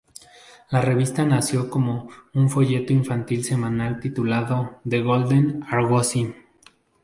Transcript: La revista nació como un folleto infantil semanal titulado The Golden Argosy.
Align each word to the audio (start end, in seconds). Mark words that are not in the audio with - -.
La 0.71 0.81
revista 0.81 1.25
nació 1.25 1.69
como 1.69 2.09
un 2.33 2.49
folleto 2.49 2.91
infantil 2.91 3.43
semanal 3.45 3.99
titulado 3.99 4.79
The 4.89 5.01
Golden 5.03 5.63
Argosy. 5.69 6.33